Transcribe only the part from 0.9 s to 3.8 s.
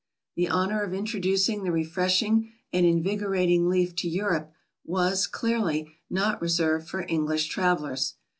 introducing the refreshing and invigorating